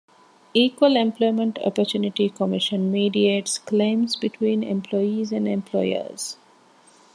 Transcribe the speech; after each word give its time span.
Equal 0.55 0.95
Employment 0.97 1.59
Opportunity 1.63 2.27
Commission 2.31 2.91
mediates 2.91 3.59
claims 3.59 4.15
between 4.15 4.63
employees 4.63 5.31
and 5.31 5.47
employers. 5.47 6.37